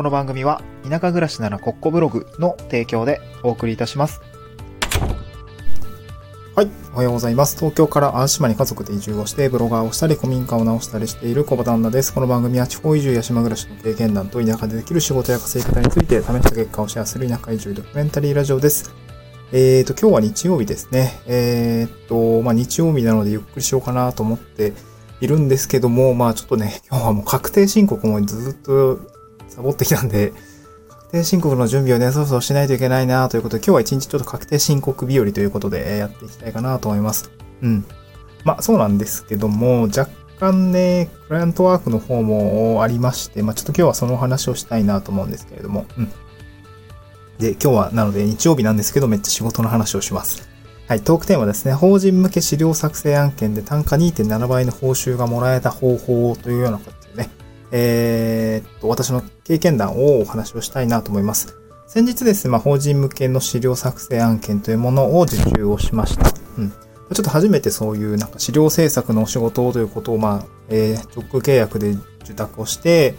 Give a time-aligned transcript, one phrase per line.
[0.00, 4.22] この番組は田舎暮らしならコッコブログの提供でお送りいたします。
[6.56, 6.70] はい。
[6.94, 7.58] おはようございます。
[7.58, 12.14] 東京から淡島に家族で移住をして、ブロガーをしたり、古民家を直したりしている小場旦那です。
[12.14, 18.94] この番組は地方移住や島暮らしの経験談と田舎でできる仕事や稼ぎ方について試した結果をシェアする田舎移住ドキュメンタリーラジオです。
[19.52, 21.20] えーと、今日は日曜日ですね。
[21.26, 24.72] えーと、まあ日曜日なのでゆっくりしようかなと思って
[25.20, 29.09] いるんですけども、まあちょっとね、今日はもう確定申告もずっと
[29.60, 30.32] サボってきたんで、
[30.88, 37.30] 確定申告の準備をね、そろそろしないといけないなということで、今日は一日ちょっと確定申告日和ということでやっていきたいかなと思います。
[37.60, 37.84] うん。
[38.44, 46.08] まあそうなんですけども、若干ね、クライアントワークの方もありまして、まあちょっと今日はその話をしたいなと思うんですけれども、うん。
[47.38, 50.48] で、今日はなので日曜日なんですけど、めっちゃ仕事の話をします。
[50.88, 51.72] はい、トークテーマですね。
[51.72, 56.99] 法人向け資料作成案件で単価2.7倍の報酬がもらえた方法というような形、
[57.72, 61.56] えー、っと、私の経験談をお話をしたいなと思います。
[61.86, 66.32] 先日ですね、まあ、法人向けの資料作成案件というものを受注をしました。
[66.58, 66.70] うん。
[66.70, 66.76] ちょ
[67.10, 71.90] っと初めてそういうなんか資料制作のお仕事ということを、まあ、えー、直契約で
[72.22, 73.14] 受託をして、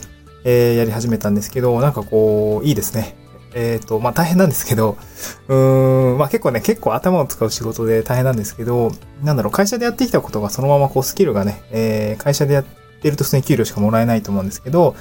[0.45, 3.17] えー、やり始めたんですけど、なんかこう、いいですね。
[3.53, 4.97] えっ、と、まあ、大変なんですけど、
[5.49, 14.95] うーん、まあ、結構ね、結構頭を使う仕事で大変なんですけど、なんだろう、会社でやってきたことがそのままこうスキルがね、えー、会社でやってると普通に給料しかもらえないと思うんですけど、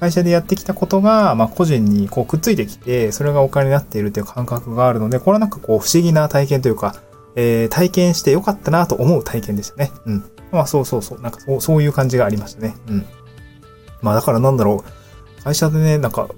[0.00, 6.96] 会社でやってきたことが、まあ、個人にこうくっついてきて、それがお金になっているという感覚があるので、これはなんかこう不思議な体験というか、
[7.34, 9.90] えー、体験してよかったなと思う体験でしたね。
[10.04, 10.24] うん。
[10.52, 12.76] まあそうそうそう、なんかそうそういう感じがありましたね。
[12.88, 13.06] うん。
[14.02, 16.28] まあだからなんだろう、会社でね、なんか、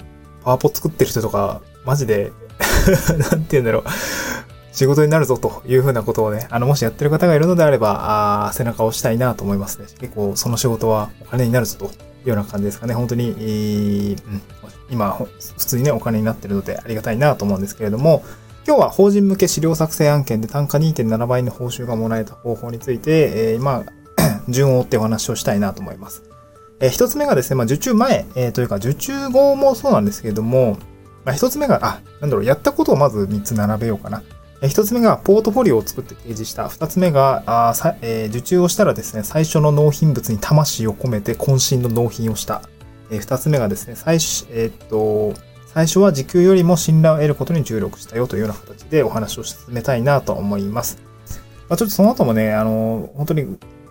[0.44, 2.32] パワポ作ってる人とか、マジで、
[3.30, 3.84] なんて言うんだろう、
[4.78, 9.86] 仕事になるぞというふうなことをね、あの、もしやってる方がいるのであれば、あ背中を押したいなと思いますね。
[9.98, 11.88] 結構その仕事はお金になるぞとい
[12.26, 12.94] うような感じですかね。
[12.94, 14.42] 本当に、えーうん、
[14.88, 15.26] 今、普
[15.66, 18.22] 通にね、お金になってるのでありがたいなと思うんですけれども、
[18.68, 23.92] 今日は法人向け資料作成案件で単価2.7倍の報酬がもらえた方法について、えー、まあ、
[24.48, 26.22] 順を追ってお話をしたいなと思います。
[26.78, 30.78] えー一つ目がですね、まあ、受注前、えーというか、受注後もそうなんですけれども、
[31.24, 34.22] まあ、一つ目が、あ、なんだろう、やったことをまず3つ並べようかな。
[34.66, 36.68] 一つ目が、ポートフォリオを作って提示した。
[36.68, 42.62] 二つ目が、あさえー受注をしたらですね、最初の納品物に魂を込めて渾身の納品をした。
[43.10, 50.98] えー二つ目がですね、最初、えーっと、最初は時給よりも信頼を得ることに注力したよというような形でお話を進めたいなと思います。
[51.68, 53.42] まあ、ちょっとその後もね、あの、本当に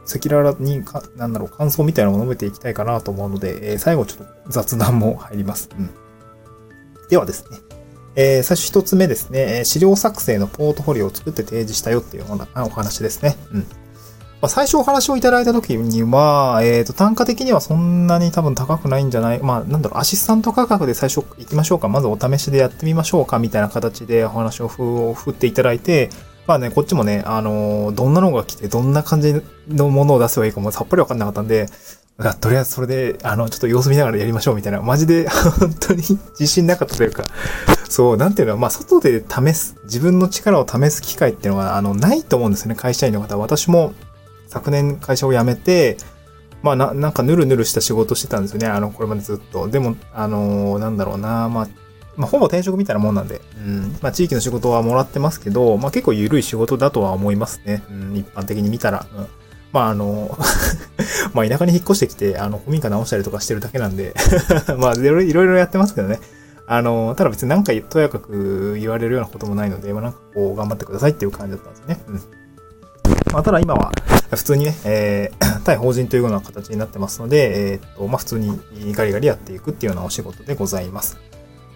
[0.04, 5.70] 赤裸々にか、なんだろう、感想みたいなのを述べていきたいかなと思うので、えー最後ちょっと雑談も入ります。
[5.78, 5.90] うん。
[7.10, 7.58] ではですね、
[8.20, 13.38] えー最初一つ目ですね、資料作成のポートフォリオを作って提示したよっていうようなお話ですね。
[13.54, 13.60] うん。
[13.60, 13.66] ま
[14.48, 19.40] あ、最初お話をいただいた時には、えっ、と、単価的にはそんなに多分高くないんじゃない？
[19.40, 21.88] まあ、なんだろう、アシスタント価格で最初行きましょうか。
[21.90, 23.38] まずお試しでやってみましょうか。
[23.38, 26.10] みたいな形でお話を振っていただいて、
[26.48, 31.68] まあね、こっちもね、あのーどんなのが来て、どんな感じのものを出せばいいかもさっぱりわかんなかったんで、
[32.40, 35.30] とりあえずそれで、あの、ちょっと様子見ながらやりましょうみたいな、マジで
[35.60, 36.02] 本当に
[36.40, 37.26] 自信なかったというか、
[37.90, 43.42] そう、なんていうの、まあ、外で試す、自分の力を試す機会っていうのは、あの、ないと思うんですよね、会社員の方は。
[43.42, 43.94] 私も、
[44.48, 45.98] 昨年会社を辞めて、
[46.64, 49.68] まあ、な、なんかぬるぬるした仕事してたんですよね、あの、これまでずっと。
[49.68, 51.68] でも、あのなんだろうな、まあ、
[52.16, 53.96] まあ、ほぼ転職みたいなもんなんで、うん。
[54.02, 57.84] まあ、地域の仕事はもらってますけど、まあ、結構緩い仕事だとは思いますね。
[57.92, 59.06] うん、一般的に見たら。
[59.16, 59.28] うん。
[59.72, 60.36] まあ、あの、
[61.34, 64.14] まあ、田舎に引っ越してきて、あの、古民家直したりとかしてるだけなんで、
[64.78, 66.20] まあ、いろいろやってますけどね。
[66.70, 72.00] あの、ただ別に何かとやかく言われるようなこともないので、まあ、なんかこう、頑張ってくださいっていう感じだったんですね。
[72.08, 72.22] うん。
[73.32, 73.92] まあ、ただ今は、
[74.32, 78.60] 普通にね、えー、 対法人というような形になってますので、えーっと、まあ、普通に
[78.94, 81.18] ガリガリやっていくっていうようなお仕事でございます。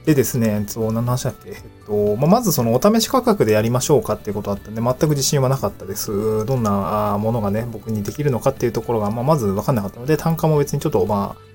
[0.05, 6.45] でですね、そう、何の話だっけえっと、まあ、まずそのお試し価格でやりましょうかっていうことだったんで、全く自信はなかったです。
[6.45, 11.51] どんなものがね、僕にできるのかっていうところが、まあ、まず分かんなかったので、単価も別にちょっと、まあ、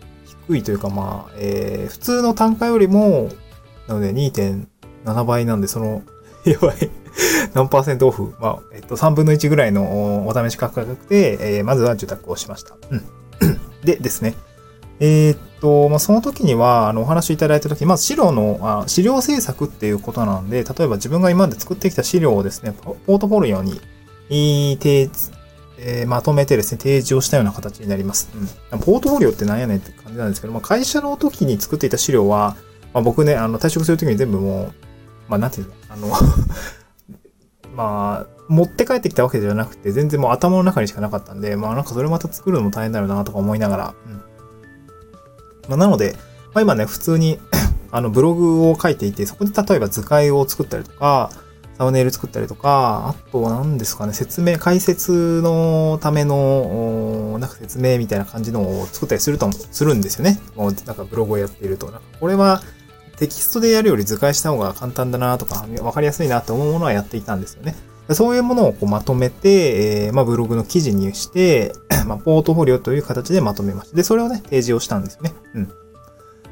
[0.49, 3.31] 低いというか、まあ、えー、普通の単価よりも、
[3.88, 6.03] なので2.7倍なんで、その、
[6.47, 6.91] やばい。
[7.55, 9.82] 何パーセントオフまあ、えっと、3分の1ぐらいの
[10.25, 12.76] おお試し価格で、えーまずは受託をしました。
[12.91, 13.05] うん。
[13.82, 14.35] でですね。
[15.00, 23.81] えーっと、まあ、その時には、あの、お話いただいた時、まず資料の、あ資料制作っていうことなんで、例えば自分が今まで作ってきた資料をですね、ポートフォリオに、
[24.28, 25.08] いい提
[25.78, 28.31] えーまとめてですね、提示をしたような形になります。
[28.72, 28.78] うん。
[28.81, 32.56] ポートフォリオってなんやねんって感じなんですけど、まあ、会社の時に作っていた資料は、
[32.94, 34.72] まあ、僕ね、あの、退職する時に全部もう、
[35.28, 36.08] まあ、なんていうの、あの、
[37.76, 44.22] まあ、持って帰ってきたわけじゃなくて、全然もう頭の中にしかなかったんで、まあなんかそれまた作るのも大変だろうなとか思いながら、うん。
[45.69, 46.17] まあなので、
[46.55, 47.39] まあ今ね、普通に
[47.91, 51.31] あの、ブログを書いていて、そこで例えば図解を作ったりとか、
[51.79, 60.41] サムネイル作ったりとか、あと何ですかね、説明、解説のための、なんか説明みたいな感じのを作ったりすると、するんですよね。
[60.57, 61.87] もうなんかブログをやっていると。
[61.87, 62.63] なんかこれは
[63.19, 67.75] テキストでやるより図解した方が簡単だなとか、わかりやすいなって思うものはやっていたんですよね。
[68.14, 71.73] そういうものをこうまとめて、えー、まあ、ブログの記事にして、
[72.06, 73.97] まあ、ポートフォリオという形でまとめました。
[73.97, 75.32] で、それをね、提示をしたんですね。
[75.55, 75.73] うん。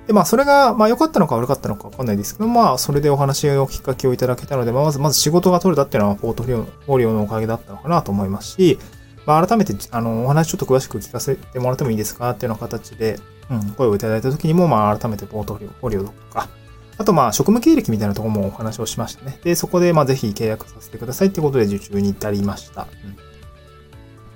[0.06, 8.79] で、まあ、それが、まあ、良かったのか悪かったのかわかんないですけど、まあ、それでお話をきっかけをいただけたので、まあ、まず、まず仕事が取れたっていうのは、ポートフォリオのおかげだったのかなと思いますし、
[9.27, 13.19] まあ、改めて、あの、お話ちょっと詳しく聞かせてもらってもいいですかっていうような形で、
[13.51, 16.49] うん、声をいただいた時にも、まあ、改めてポートフォリオとか、
[16.96, 19.38] あと、まあ、職務経歴みたいなところもお話をしましたね。
[19.43, 22.87] で、そこで、まあ、ぜひ契約させてくださいってことで受注に至りました。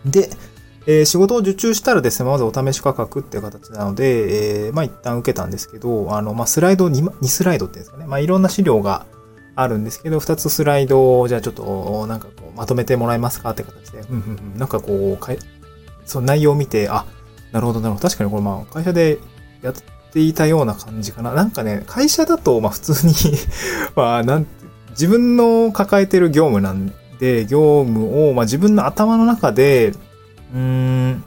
[0.04, 0.30] で、
[0.86, 8.06] えー、仕事を受注したらですね、まずお試し価格っていう形なので、えー、まあ、一旦受けたんですけど、あの、まあ、スライド2、2スライドっていうんですかね。
[8.06, 9.06] まあ、いろんな資料が
[9.54, 15.38] あるんですけど、2つスライドを、じゃあちょっと、なんかこう、まとめてもらえますかって形で、うんうんうん、なんかこう、かい
[16.06, 17.04] その内容を見て、あ、
[17.52, 18.02] なるほど、なるほど。
[18.08, 19.18] 確かにこれ、まあ、会社で
[19.62, 19.82] やって
[20.12, 21.32] ていたような感じかな。
[21.32, 23.14] なんかね、会社だと、まあ普通に
[23.94, 24.46] まあなん
[24.90, 29.92] 自分の抱えてる業務なんで、業務を、まあ自分の頭の中で、
[30.54, 31.24] うーん、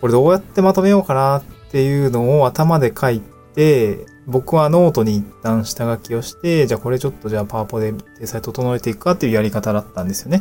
[0.00, 3.20] これどうやってまとめようかなっていうのを頭で書い
[3.54, 10.40] て、僕はノートに一旦下書きをして、じゃあこれちょっとじゃあパワポで体裁整えていくかっていうやり方だったんですよね。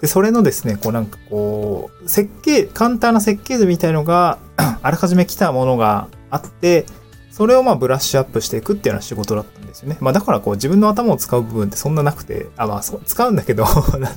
[0.00, 4.38] で、それのですね、こうなんかこう、設計、簡単な設計図みたいのが
[4.82, 6.86] あらかじめ来たものがあって、
[7.30, 9.98] それをまあブラッシュアップしていくっていうような仕事だったんですよね。
[10.00, 13.64] まあだからこう自分の頭を使う部分ってそんななくて、あ、まあそう、使うんだけど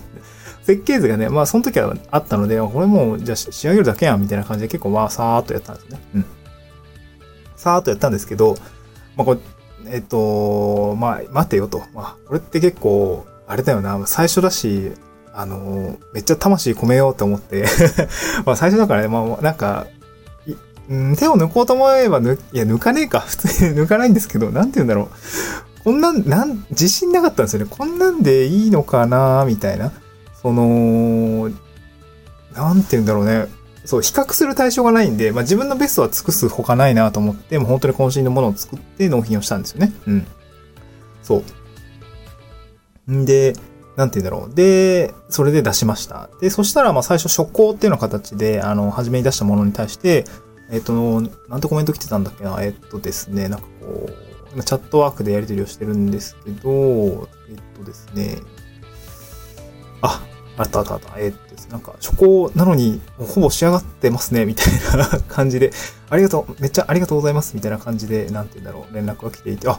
[0.63, 5.99] 設計図がね、まあその時はあったので、これもうじゃあ仕上げるだけやんみたいな感じで結構まあさーっとやったんですね。
[6.15, 6.25] うん。
[7.55, 8.57] さーっとやったんですけど、
[9.15, 9.39] まあこれ、
[9.93, 11.83] えっと、まあ待てよと。
[11.93, 14.91] まあこれって結構、あれだよな、最初だし、
[15.33, 17.65] あの、めっちゃ魂込めようと思って
[18.45, 19.87] まあ最初だからね、まあなんか、
[20.89, 23.21] うん、手を抜こうと思えば抜、いや、抜かねえか。
[23.27, 25.83] 普通に抜かないんですけど、なんて言うんだろう。
[25.83, 27.67] こんなん、なん、自信なかったんですよね。
[27.69, 29.91] こんなんでいいのかなみたいな。
[30.41, 31.49] その、
[32.55, 33.47] なんて言うんだろうね。
[33.85, 39.93] そう、比較する対象がないんで、まあ自分のベストは尽くすほかないなと思って、もう本当に渾身のものを作って納品をしたんですよね。
[40.07, 40.27] うん。
[41.21, 41.43] そ
[43.07, 43.11] う。
[43.11, 43.53] んで、
[43.95, 44.55] なんて言うんだろう。
[44.55, 46.29] で、それで出しました。
[46.41, 50.25] で、そしたら、まあ最初、初行っていうような形で、あの、初めに出したものに対して、
[50.71, 52.57] えっ、と、なんてコメント来てたんだっけな？
[52.61, 54.09] えっ、とですね、なんかこ
[54.55, 56.69] う、チャットワークでやり取りをしてるんですけど、
[57.49, 58.37] えっ、とですね、
[60.01, 60.23] あ、
[60.57, 61.19] あったあったあった。
[61.19, 65.71] えっ、とですね、なんか、初行なのに、ほぼ仕上がってますね、みたいな感じで、
[66.09, 69.77] ありがとう、めっちゃありがとうございます、みたいな感じで、なんて言うんだろう、連絡が来ていて、あ、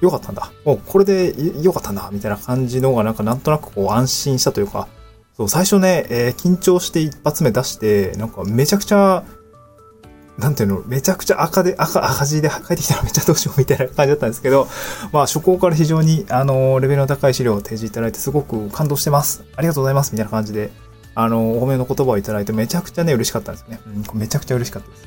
[0.00, 0.52] よかったんだ。
[0.64, 4.88] もうこれでよかったんだ、みたいな感じのが、なんかなんとなくこう安心したというか、
[5.36, 9.24] そう、最初ね、えー、緊張して一発目出して、なんかめちゃくちゃ
[10.40, 14.66] なんていうの、めちゃくちゃ赤で、赤、赤字で帰ってきたら めっちゃどうしようみたいな感じだったんですけど、
[15.12, 19.44] まあ、初行から非常に、あの、レベルの高い資料を提示いただいて、すごく感動してます。
[19.56, 20.12] ありがとうございます。
[20.12, 20.72] みたいな感じで、
[21.14, 23.80] あの、お褒めの言葉をいただいて、めちゃくちゃね、嬉しかったんですね。
[23.86, 25.02] うん、めちゃくちゃ嬉しかったです。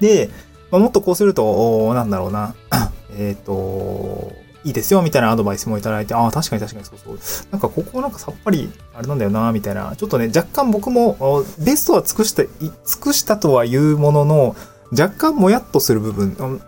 [0.00, 0.30] で、
[0.70, 2.54] まあ、もっとこうすると、なんだろうな、
[3.18, 4.32] えっ、ー、と、
[4.66, 7.18] いいですよ、みたいなアドバイスもいただいて、ああ、確かに確かにそうそう。
[7.52, 9.94] なんかここなんかさっぱり、あれなんだよな、みたいな。
[9.96, 14.56] ちょっとね、若干僕も、ベストは尽くした、尽くしたとは言うものの、
[14.90, 16.60] 若干もやっとする部分、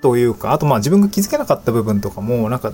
[0.00, 2.72] というか、あとまあ自分が気づけなかった部分とかも、なんか、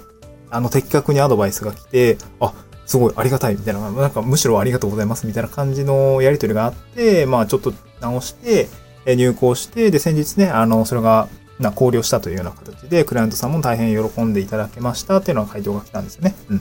[0.50, 2.52] あの的確にアドバイスが来て、あ、
[2.86, 8.68] すごいありがたいみたいな、なんかむしろありがとうございますみたいな感じのやりとりがあって、まあちょっと直して、
[9.06, 11.28] 入稿して、で、先日ね、あの、それが、
[11.58, 16.34] な考慮したというような形で、クライアントさんも大変喜んでいただけましたっていうのが回答が来たんですよね。
[16.48, 16.60] うん。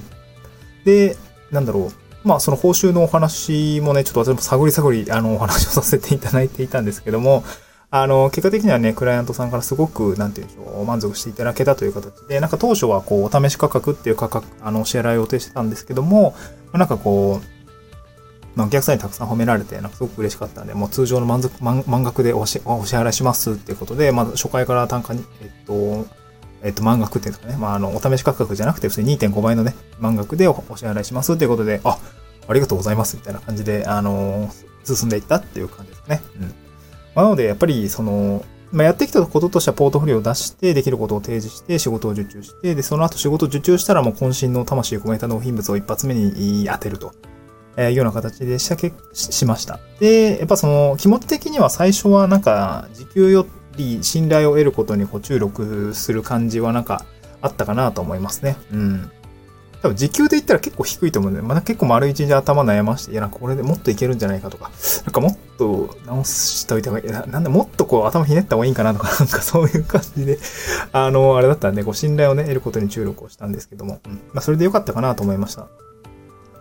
[0.85, 1.15] で、
[1.51, 2.27] なんだろう。
[2.27, 7.43] まあ、その報酬のお話もね、ちょっと私も探り探り、あの、お話をさせていただいていたんですけども、
[7.89, 16.35] あの、結果的にはね、クライアントさんからすごく、なんていうんでしょう、満足していただけたという形で、なんか当初はこう、お試し価格っていう価格、あの、お支払いを予定してたんですけども、
[16.73, 17.56] なんかこう、
[18.57, 26.07] まあ、お客さんにたくさん褒められて、なんかすごく嬉しかったんで、もう通常の満足満額でおしお支払いしますっていうことで、まず初回から単価に、えっと、
[26.63, 27.57] えっと、満額っていうんですかね。
[27.57, 31.99] まあ、あの、お試し価格じゃなくて、普通に2.5倍のね、満額でお支払いしますっていうことで、あ、
[32.47, 34.49] ありがとうございますみたいな感じで、あの
[34.83, 36.21] 進んでいったっていう感じですね。
[36.37, 36.41] うん。
[36.43, 36.51] ま
[37.17, 47.13] あ、なので、やっぱり、その、まあ、やってきたこととしてはポートフォリオを出して、できることを提示して、仕事を受注して、で、その後仕事を受注したらもう渾身の魂を込めた納品物を一発目に当てると。
[47.77, 49.79] えー、ような形で仕掛けしました。
[49.99, 53.45] で、やっぱその気持ち的には最初はなんか時給よ、
[53.77, 57.05] り信頼を得ることにこう注力する感じはなんか
[57.41, 58.57] あったかなと思いますね。
[58.71, 59.11] うん。
[59.81, 64.71] 多分時給で言ったら結構低いと思うんで、まだ結構丸一日頭悩まして、いや、なんかこれでもっといけるんじゃないかとか、
[65.05, 70.39] なんかもっと直しといた方がいい、なんでもっとこう頭ひねった方がいいんかなとか、 なんかそういう感じで、
[70.93, 75.67] あの、あれだったんで、こう信頼をね、得ることに注力をしたんですけども、うん、まあそれで良かったかなと思いました。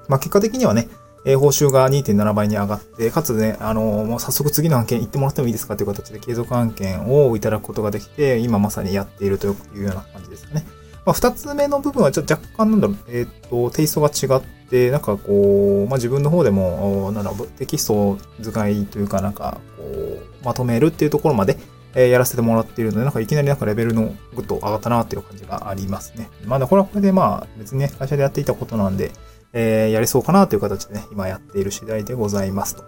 [0.08, 0.88] まあ結果的にはね、
[1.26, 10.64] え報酬が2.7倍に上がって、かつね、あのもう早速次の案件行ってもらってもいいですかという形で継続案件をいただくことができて、今まさにやっているというような感じですかね。
[11.04, 21.59] まあ、二つ目の部分はちょっと若干なんだろう、えっ、ー、と、テイストが違って、なんかこう、まあ、自分の方でも、なんだろう、テキスト使いというか、なんか、こう、まとめるっていうところまで、
[21.97, 26.28] えー、やらせてもらっているので、なんかいきなりなんかレベルのぐっと上がったなっていう感じがありますね。
[26.45, 29.12] まだこれはこれでまあ、別にね、会社でやっていたことなんで、
[29.53, 32.83] えー、やれそうかなという形でね、今やっている次第でございますと。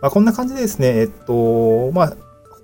[0.00, 2.16] まあ、こんな感じでですね、えっと、まあ、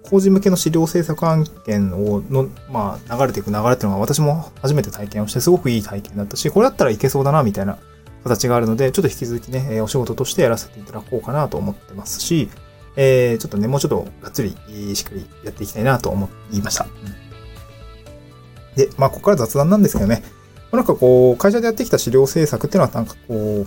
[0.09, 7.79] 法人向けの資料制作案件をの、まあ、流れていく流れっていうのが私も初めて体験をしてすごくいい体験だったし、これだったらいけそうだな、みたいな
[8.25, 12.49] 形があるので、ちょっと引き続きね、お仕事としてやらせていただこうかなと思ってますし、
[12.97, 14.51] えー、ちょっとね、もうちょっとがっつり、
[14.97, 16.87] しっかりやっていきたいなと思いました。
[18.75, 20.25] で、まあ、ここから雑談なんですけどね、
[20.73, 23.67] なんかこう、会社でやってきた資料制作っていうのはなんかこ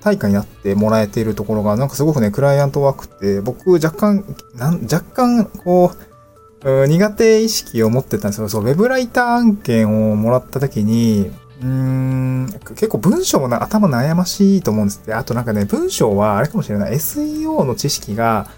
[0.00, 5.92] 対価になってもらえているところが、なんかすごくね、クライアントワークって、僕若干、なん若干、こ
[6.64, 8.48] う、苦手意識を持ってたんですよ。
[8.48, 11.30] そう、ウェブライター案件をもらった時に、
[11.60, 15.14] うーん、結構文章もな頭悩ましいと思うんですって。
[15.14, 16.94] あとなんかね、文章はあれかもしれない。
[16.94, 18.48] SEO の知識が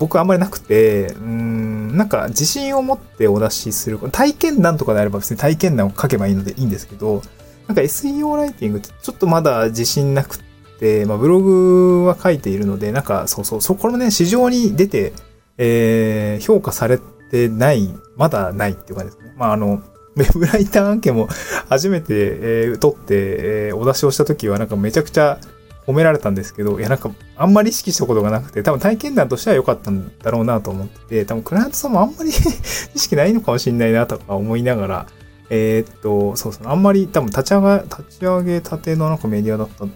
[0.00, 3.98] 僕あんまりなくて、うーん、なんか自信を持ってお出しする。
[4.10, 7.22] 体験談とかであれば別に体験談を書けばいいのでいいんですけど、
[7.68, 10.38] なんか SEO ライティングってちょっとまだ自信なく
[10.78, 15.12] て、まあブログは書いているので、なんかそうそう、そこもね、市場に出て、
[15.58, 16.98] えー、評価され
[17.30, 19.34] てない、まだないっていう感じですね。
[19.36, 19.82] まああの、
[20.16, 21.28] ウェブライター案件も
[21.68, 25.38] 初めて、えー、取って、えー、お出しをした時はなんかめちゃくちゃ
[25.86, 32.30] 褒められたんですけど、いやなんかあんまり意識したことがなくて、多分体験談としては良かったんだろうなと思ってて、多分クライアントさんもあんまり
[32.94, 35.06] 意識ないのかもしれないなとか思いながら、
[35.50, 39.92] えー、っと、そうそう、あんまり多分立ち上が、立ち上げたてのなんかメディアだったとか、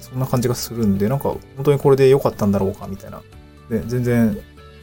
[0.00, 3.20] そんな感じがするんで、なんか本当にこれで良かったんだろうかみたいな。
[3.68, 4.38] で、全然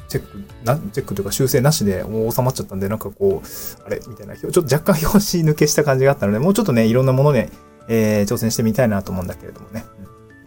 [0.10, 7.50] チェック、な、チェックというか修正なしで収まっちゃったんで、なんかこう、あれみたいな、ちょっと若干表紙抜けした感じがあったので、もうちょっとね、いろんなもので、
[7.88, 9.86] えー、挑戦してみたいなと思うんだけれどもね。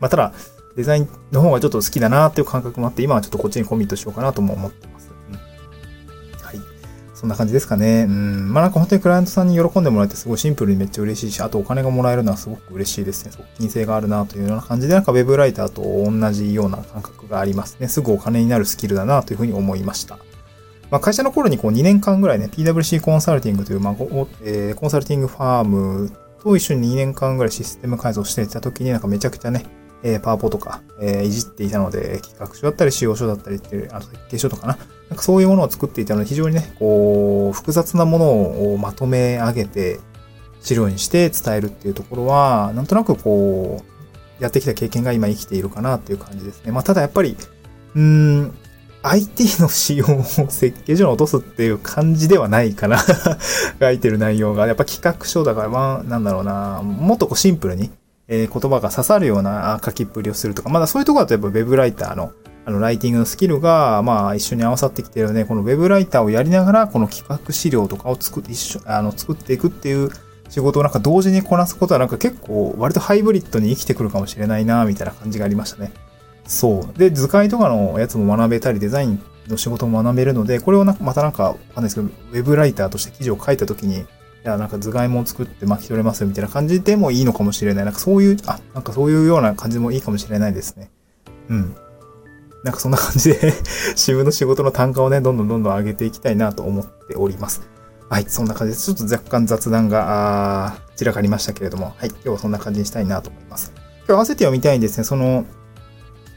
[0.03, 0.33] まあ、ただ、
[0.75, 5.11] デザインの方がちょっと好きだなっていう感覚もあって、今はちょっとこっちにコミットしようかなとも思ってます。
[5.29, 5.37] うん、
[6.45, 6.61] はい
[7.15, 8.07] そんな感じですかね。
[8.09, 8.53] うん。
[8.53, 13.31] まあなんか本当にクライアントさんに喜んでもらえてすごいシンプルにめっちゃ嬉しいし、あとお金がもらえるのはすごく嬉しいですね。
[13.31, 17.87] 側近性があるなというような感じで、なんか web ライターと同じような感覚がありますね。
[17.87, 20.19] すぐお金になるスキルだなというふうに思いました。
[20.91, 23.95] まあ、会社の頃にこう2年間ぐらいね、PWC コンサルティングという、まあ
[24.43, 26.11] えー、コンサルティングファーム
[26.43, 29.65] と一緒に2年間ぐらいシステム改造していた時になんかめちゃくちゃね、
[30.03, 34.79] えー、パワポとか、えー、いじっていたので、企画書だったり、仕様書だったりっていう、あと設計書とかな。
[35.09, 38.31] なんかそういうものを作っていたので、非常にね、こう、複雑なもの
[38.73, 40.01] をまとめ上げて、
[40.61, 43.83] 資料にして伝えるっていうところは、なんとなくこ
[44.41, 46.73] う、やってきた経験が今生きているかなっていう感じですね。
[46.73, 47.37] まあ、ただやっぱり、
[47.95, 48.55] うん、
[49.03, 52.99] IT の仕様を設計書に落とすっていう感じではないかな
[53.81, 54.67] 書いてる内容が。
[54.67, 57.91] やっぱ企画書だから、まあ、なんだろうな、もっとこうシンプルに、
[58.35, 62.33] え、言葉が刺さるような書きっぷりをするとか、まだそういうところだとやっぱ Web ライターの
[62.65, 70.11] あの、ライティングのスキルが、まあ、一緒に合わさってきてるので、この Web ライターをやりながら、この企画資料とかを作って、一緒、あの、作っていくっていう
[70.49, 75.93] 仕事をなんか同時にこなすことはなんか結構、割とハイブリッドに生きてくるかもしれないな、みたいな感じがありましたね。
[76.47, 76.99] そう。
[76.99, 84.05] で、図解とかのやつも学べたり、デザインの仕事も学べるので、これをなまたなんか、わかんないですけど、Web ライターとして記事を書いたときに、
[84.45, 87.85] いや、なんか図解も作って巻き取れますよみたいな感じでもいいのかもしれない。
[87.85, 90.91] なんかそういう、あ、なんかそういうような感じもいいかもしれないですね。
[91.49, 91.77] うん。
[92.65, 93.53] なんかそんな感じで
[93.95, 97.63] 自分の仕事の単価をね、どんどんどんどん上げていきたいなと思っております。
[98.09, 98.95] はい、そんな感じです。
[98.95, 103.73] ちょっと若干雑談が、あ散らかりましたけれども、はい、今日はそんな感じにしたいなと思います。
[103.99, 105.45] 今日合わせて読みたいんですね、その、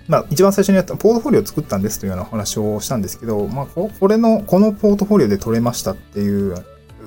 [0.08, 6.56] まあ、一番最初にやったポートフォリオを作ったんですというようなお話をしたんですけど、まあ、これの、このポートフォリオで取れましたっていう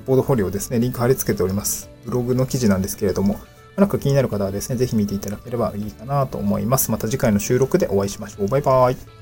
[0.08, 1.90] ポートフォリオですね、リンク貼り付けております。
[2.06, 3.38] ブログの記事なんですけれども、
[3.76, 6.90] なんか気になる方はですね、ぜひ見ていただければいいかなと思います。
[6.90, 8.48] また次回の収録でお会いしましょう。
[8.48, 9.17] バイバーイ。